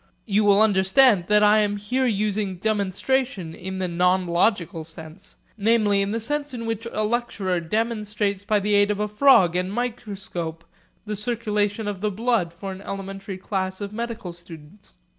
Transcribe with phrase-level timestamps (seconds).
[0.25, 6.01] You will understand that I am here using 'demonstration' in the non logical sense, namely
[6.01, 9.69] in the sense in which a lecturer demonstrates by the aid of a frog and
[9.69, 10.65] a microscope
[11.05, 14.93] the circulation of the blood for an elementary class of medical students.